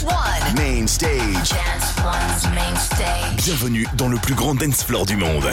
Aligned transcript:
Dance 0.00 0.06
main 0.56 0.86
stage. 0.86 1.54
Bienvenue 3.36 3.86
dans 3.96 4.08
le 4.08 4.16
plus 4.18 4.34
grand 4.34 4.54
dance 4.54 4.84
floor 4.84 5.06
du 5.06 5.16
monde. 5.16 5.48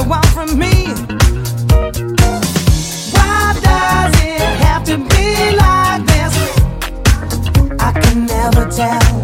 they 0.00 0.08
want 0.08 0.26
from 0.26 0.58
me. 0.58 0.86
Why 3.12 3.58
does 3.62 4.14
it 4.22 4.40
have 4.64 4.84
to 4.84 4.96
be 4.96 5.56
like 5.56 6.06
this? 6.06 6.34
I 7.78 7.92
can 8.00 8.26
never 8.26 8.70
tell. 8.70 9.19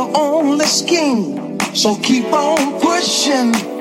Your 0.00 0.16
only 0.16 0.64
scheme. 0.64 1.58
So 1.74 1.94
keep 1.96 2.32
on 2.32 2.80
pushing. 2.80 3.79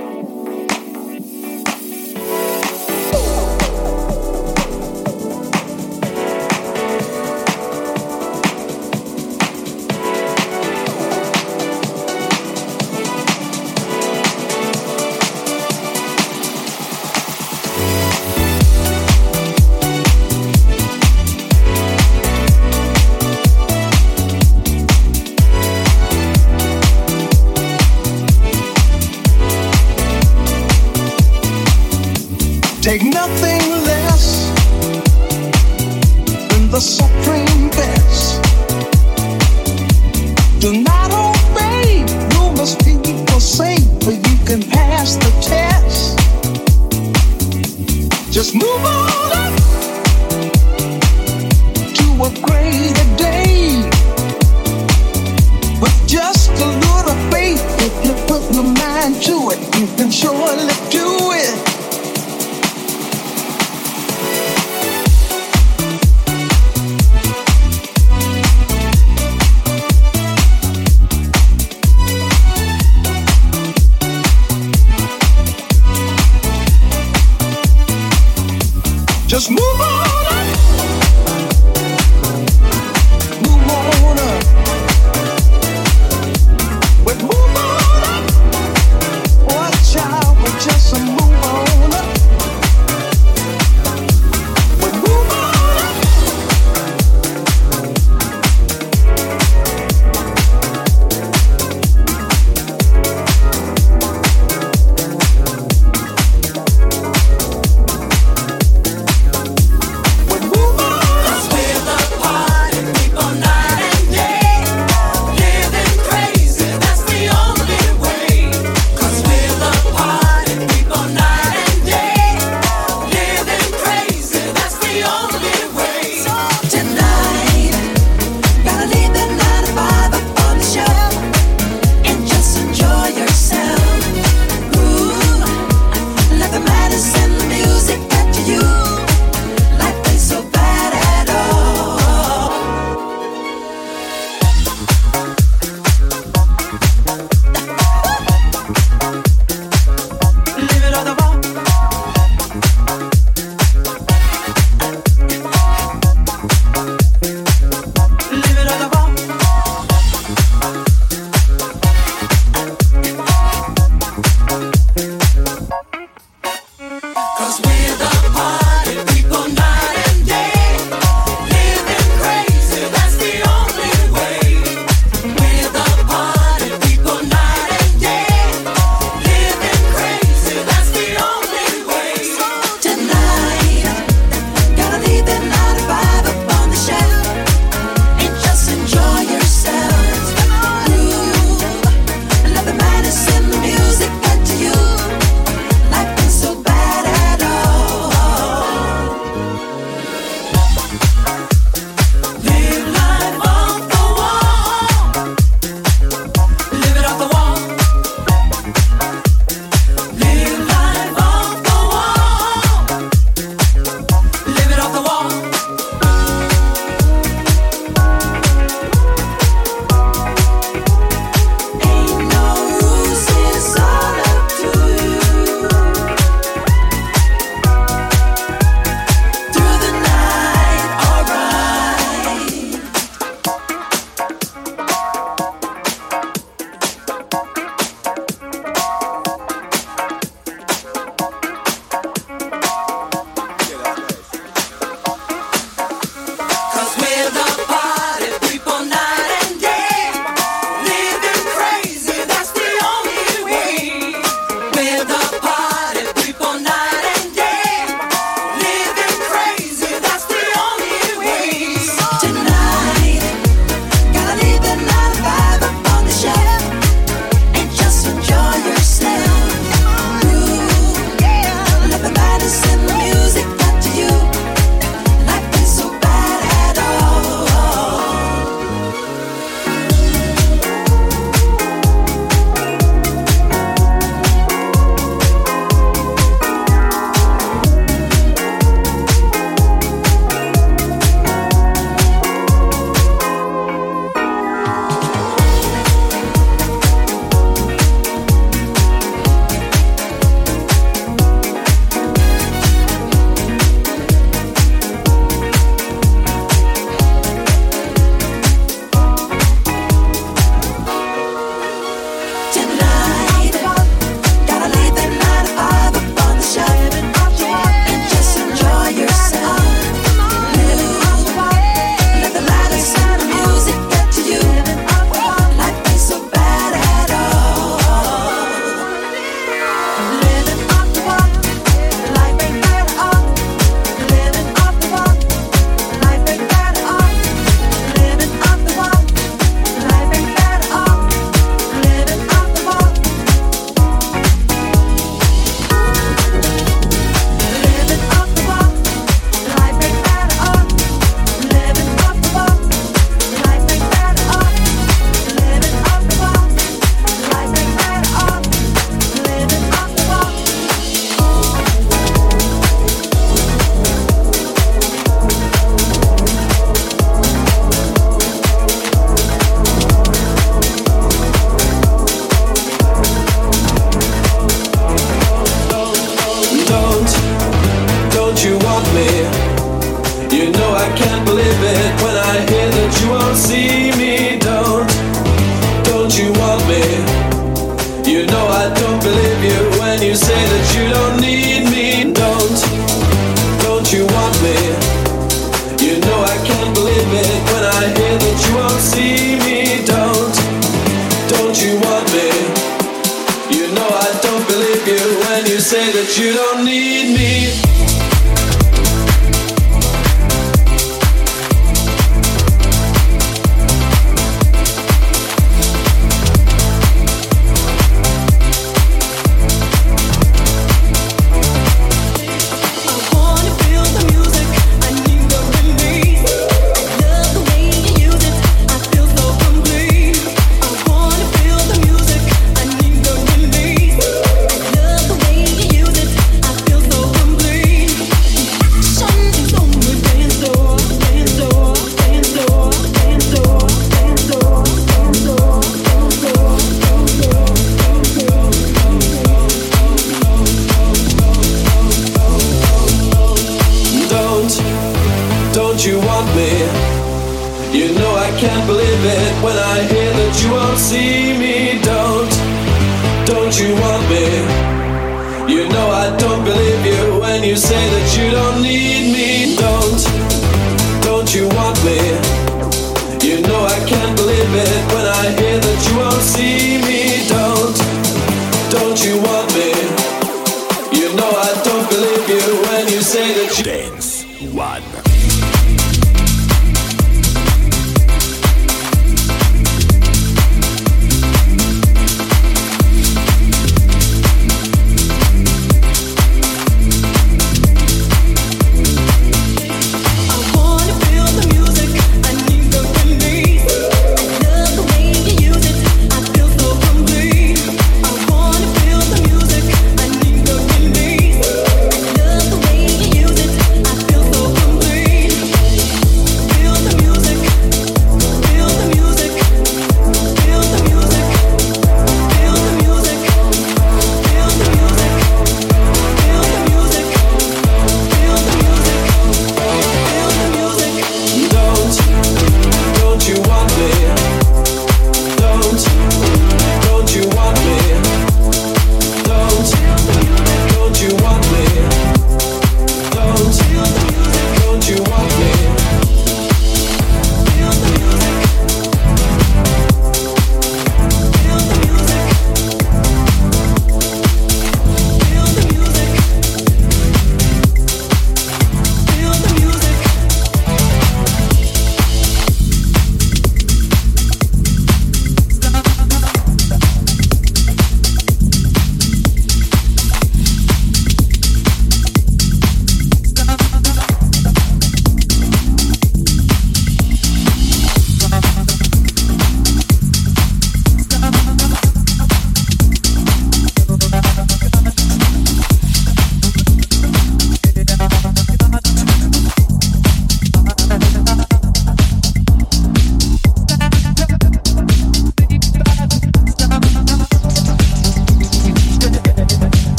You 467.49 467.55
say 467.55 467.89
that 467.89 468.15
you 468.15 468.29
don't 468.29 468.61
need 468.61 468.98